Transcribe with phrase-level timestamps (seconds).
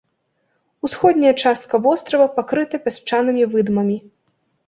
[0.87, 3.97] Усходняя частка вострава пакрыта пясчанымі выдмамі.